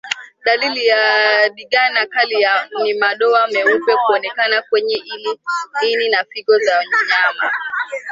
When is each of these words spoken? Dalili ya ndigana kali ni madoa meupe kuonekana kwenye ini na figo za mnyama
Dalili 0.45 0.87
ya 0.87 1.03
ndigana 1.49 2.05
kali 2.05 2.45
ni 2.83 2.93
madoa 2.93 3.47
meupe 3.47 3.93
kuonekana 4.05 4.61
kwenye 4.61 4.95
ini 5.81 6.09
na 6.09 6.23
figo 6.29 6.59
za 6.59 6.81
mnyama 6.89 7.51